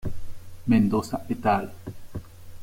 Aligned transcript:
Mendoza 0.65 1.23
"et 1.29 1.45
al". 1.45 1.71